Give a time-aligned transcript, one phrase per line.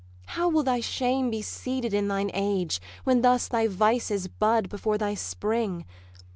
[0.25, 4.97] 'How will thy shame be seeded in thine age, When thus thy vices bud before
[4.97, 5.85] thy spring!